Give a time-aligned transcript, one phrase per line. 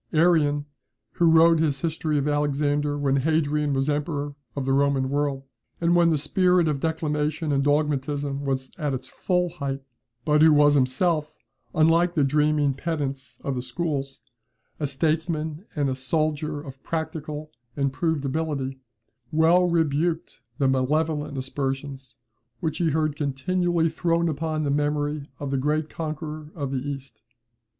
[0.13, 0.65] Arrian,
[1.11, 5.43] who wrote his history of Alexander when Hadrian was emperor of the Roman world,
[5.79, 9.83] and when the spirit of declamation and dogmatism was at its full height,
[10.25, 11.35] but who was himself,
[11.75, 14.21] unlike the dreaming pedants of the schools,
[14.79, 18.79] a statesman and a soldier of practical and proved ability,
[19.31, 22.15] well rebuked the malevolent aspersions
[22.59, 27.21] which he heard continually thrown upon the memory of the great conqueror of the East.